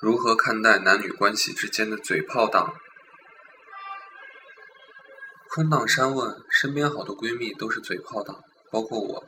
[0.00, 2.72] 如何看待男女关系之间的嘴炮党？
[5.50, 9.22] 空荡山问：身边好多闺蜜都是嘴炮党，包括我，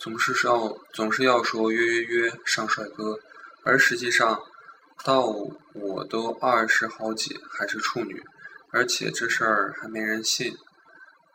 [0.00, 3.20] 总是要总是要说约约约上帅哥，
[3.62, 4.42] 而实际上
[5.04, 5.26] 到
[5.74, 8.20] 我都二十好几还是处女，
[8.72, 10.56] 而且这事儿还没人信。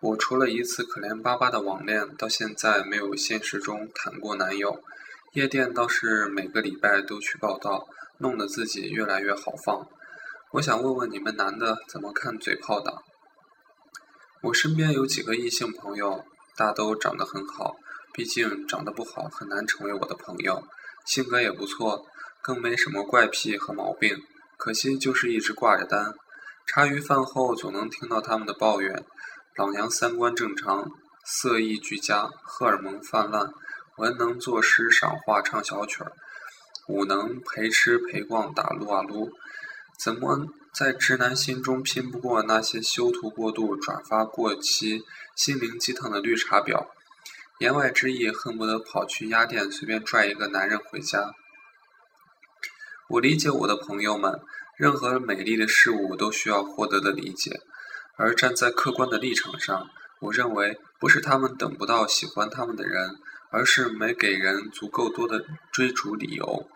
[0.02, 4.84] 我除了一次可怜巴巴的网恋，到现在没有现实中谈过男友。
[5.32, 7.88] 夜店倒是每个礼拜都去报道。
[8.20, 9.88] 弄得自己越来越好放。
[10.52, 13.04] 我想问问你们男的怎么看嘴炮党？
[14.42, 16.24] 我身边有几个异性朋友，
[16.56, 17.76] 大都长得很好，
[18.14, 20.64] 毕竟长得不好很难成为我的朋友。
[21.06, 22.06] 性格也不错，
[22.42, 24.18] 更没什么怪癖和毛病，
[24.58, 26.14] 可惜就是一直挂着单。
[26.68, 29.04] 茶余饭后总能听到他们的抱怨：
[29.56, 30.90] 老娘三观正常，
[31.26, 33.52] 色艺俱佳，荷尔蒙泛滥，
[33.98, 36.12] 文能作诗赏画唱小曲儿。
[36.88, 39.32] 武能陪吃陪逛打撸啊撸，
[39.98, 45.04] 怎么在直男心中拼不过那些修图过度、转发过期、
[45.36, 46.88] 心灵鸡汤的绿茶婊？
[47.60, 51.32] 言外之意，恨不得跑去鸭店随便拽一个男人回家。
[53.08, 54.42] 我理解我的朋友们，
[54.78, 57.62] 任何美丽的事物都需要获得的理解，
[58.18, 59.88] 而站在客观的立场上，
[60.20, 63.16] 我认为不是他们等不到喜欢他们的人，
[63.52, 66.68] 而是没给人足够多的追逐理由。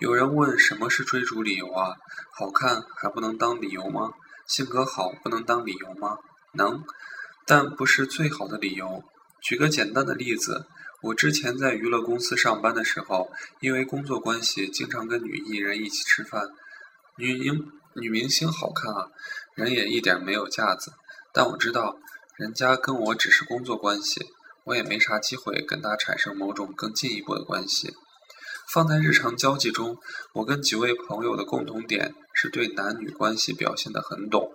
[0.00, 1.94] 有人问什么是追逐理由啊？
[2.32, 4.12] 好看还不能当理由吗？
[4.46, 6.16] 性格好不能当理由吗？
[6.54, 6.82] 能，
[7.46, 9.04] 但不是最好的理由。
[9.42, 10.66] 举个简单的例子，
[11.02, 16.48] 我之前在娱乐公司上班的时候，因为工作关系，经常跟女艺人一起吃饭。
[17.18, 19.08] 女明女明星好看啊，
[19.54, 20.94] 人也一点没有架子。
[21.34, 21.98] 但我知道，
[22.38, 24.28] 人家跟我只是工作关系，
[24.64, 27.92] 我也没啥机会跟她产生某种更进一步的关系。
[28.72, 29.98] 放在日常交际中，
[30.32, 34.52] 我跟几位朋友的共同点是对男女关系表现得很懂，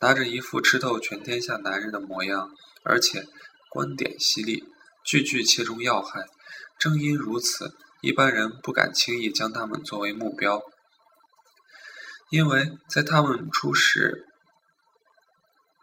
[0.00, 2.50] 拿着一副吃透全天下男人的模样，
[2.82, 3.24] 而且
[3.70, 4.64] 观点犀利，
[5.04, 6.24] 句句切中要害。
[6.76, 10.60] 正因如此，一般人不敢轻易将他们作为目标，
[12.30, 14.26] 因为在他们初始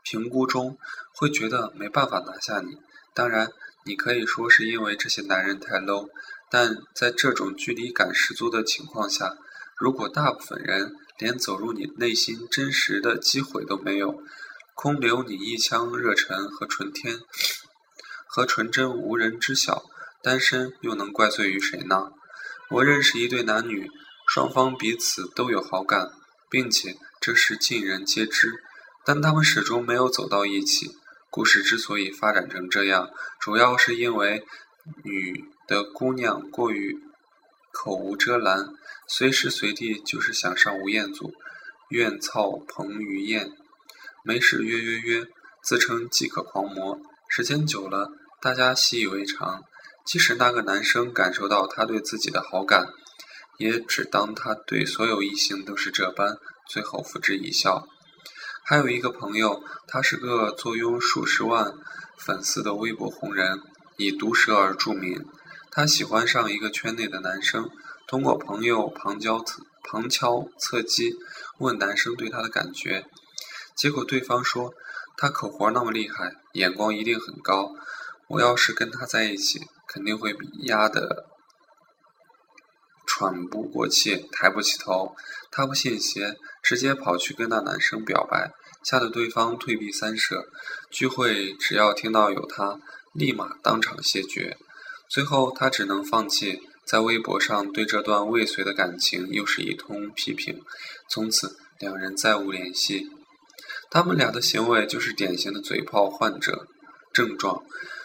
[0.04, 0.78] 评估中，
[1.14, 2.76] 会觉得没办法拿下你。
[3.14, 3.50] 当然，
[3.86, 6.08] 你可以说是因为这些男人太 low。
[6.52, 9.36] 但在这种距离感十足的情况下，
[9.78, 14.24] 如果大部分人连走入你内心真实的机会都没有，
[14.74, 17.20] 空留你一腔热忱和纯天
[18.28, 19.84] 和纯真，无人知晓，
[20.24, 22.10] 单身又能怪罪于谁呢？
[22.72, 23.88] 我认识一对男女，
[24.28, 26.10] 双方彼此都有好感，
[26.50, 28.54] 并且这是尽人皆知，
[29.06, 30.96] 但他们始终没有走到一起。
[31.30, 33.10] 故事之所以发展成这样，
[33.40, 34.44] 主要是因为
[35.04, 35.46] 女。
[35.70, 36.98] 的姑娘过于
[37.72, 38.70] 口无遮拦，
[39.08, 41.32] 随时随地就是想上吴彦祖，
[41.90, 43.52] 怨操彭于晏，
[44.24, 45.28] 没事约约约，
[45.62, 47.00] 自称饥渴狂魔。
[47.30, 48.10] 时间久了，
[48.42, 49.62] 大家习以为常，
[50.08, 52.88] 即使那个男生感受到他对自己的好感，
[53.60, 56.36] 也只当他对所有异性都是这般，
[56.68, 57.88] 最后付之一笑。
[58.70, 61.74] 还有一个朋友，他是个坐拥数十万
[62.20, 63.64] 粉丝的微博红人，
[63.98, 65.26] 以毒舌而著名。
[65.72, 67.68] 他喜欢上一个圈内的男生，
[68.06, 71.16] 通过朋友旁敲侧旁敲侧击
[71.58, 73.08] 问男生对他的感觉，
[73.76, 74.72] 结果对方说
[75.18, 77.72] 他口活那么厉害，眼光一定很高，
[78.28, 81.26] 我要是跟他在一起，肯定会 bị 压得
[83.08, 85.16] 喘不过气，抬不起头。
[85.52, 88.52] 他不信邪，直接跑去跟那男生表白，
[88.84, 90.46] 吓得对方退避三舍。
[90.92, 92.80] 聚会只要听到有他，
[93.14, 94.58] 立马当场谢绝。
[95.10, 100.62] 最后，他只能放弃，在微博上对这段未遂的感情又是一通批评。
[101.10, 103.08] 从此，两人再无联系。
[103.90, 106.68] 他们俩的行为就是典型的嘴炮患者
[107.12, 107.64] 症状，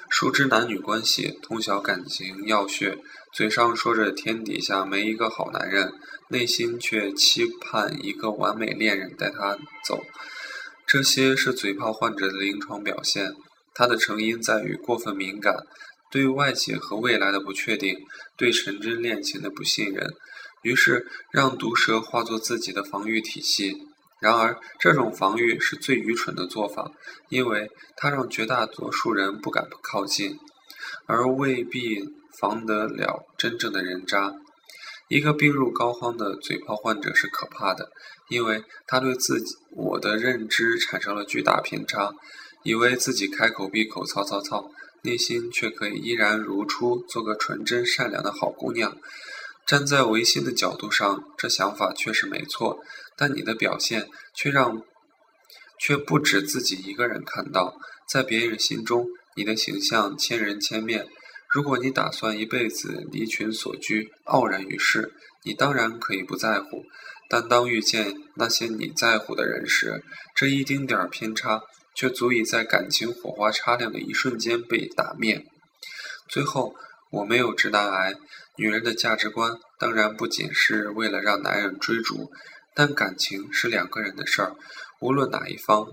[0.08, 2.98] 熟知男女关系，通晓感情要穴，
[3.34, 5.92] 嘴上说着天底下没一个好男人，
[6.30, 10.02] 内心却期盼一个完美恋人带他走。
[10.86, 13.32] 这些是嘴炮患者的临床表现。
[13.74, 15.56] 他的成因在于过分敏感。
[16.10, 17.98] 对外界和未来的不确定，
[18.36, 20.08] 对纯真恋情的不信任，
[20.62, 23.74] 于是让毒蛇化作自己的防御体系。
[24.20, 26.92] 然而，这种防御是最愚蠢的做法，
[27.30, 30.38] 因为它让绝大多数人不敢靠近，
[31.06, 32.00] 而未必
[32.38, 34.32] 防得了真正的人渣。
[35.08, 37.90] 一个病入膏肓的嘴炮患者是可怕的，
[38.28, 42.14] 因为他对自己我的认知产生了巨大偏差，
[42.62, 44.70] 以为自己开口闭口操操操。
[45.06, 48.96] 内心却可以依然如初，做个纯真善良的好姑娘。
[49.66, 52.78] 站在唯心的角度上，这想法确实没错，
[53.14, 54.82] 但你的表现却让，
[55.78, 57.76] 却不止自己一个人看到，
[58.08, 59.06] 在别人心中，
[59.36, 61.06] 你的形象千人千面。
[61.50, 65.12] 如果你打算一辈子离群所居，傲然于世，
[65.44, 66.82] 你当然可以不在乎。
[67.28, 70.02] 但当遇见那些你在乎的人时，
[70.34, 71.62] 这一丁点儿偏差，
[71.94, 75.44] 却足以在感情火花擦亮的一瞬间被打灭。
[76.28, 76.74] 最后，
[77.10, 78.14] 我没有直男癌。
[78.56, 82.30] 女人的价值观当然不仅是为了让男人追逐，
[82.72, 84.54] 但感情是两个人的事儿，
[85.00, 85.88] 无论哪一方，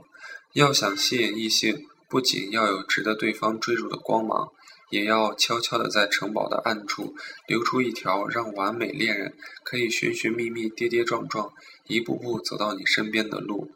[0.53, 4.49] 要想吸引异性，不仅要有值得对方追逐的光芒，
[4.91, 7.15] 也要悄悄地在城堡的暗处
[7.47, 9.33] 留出一条让完美恋人
[9.63, 11.51] 可以寻寻觅觅、跌跌撞撞、
[11.87, 13.71] 一步步走到你身边的路。